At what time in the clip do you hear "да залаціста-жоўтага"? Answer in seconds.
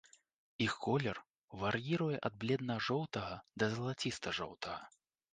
3.65-4.81